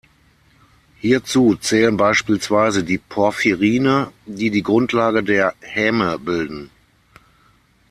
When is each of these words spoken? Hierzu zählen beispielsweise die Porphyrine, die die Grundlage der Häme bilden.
Hierzu 0.97 1.53
zählen 1.57 1.95
beispielsweise 1.95 2.83
die 2.83 2.97
Porphyrine, 2.97 4.11
die 4.25 4.49
die 4.49 4.63
Grundlage 4.63 5.21
der 5.21 5.53
Häme 5.61 6.17
bilden. 6.17 6.71